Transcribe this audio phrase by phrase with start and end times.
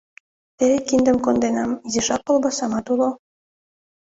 [0.57, 3.09] Теве киндым конденам, изишак колбасамат уло.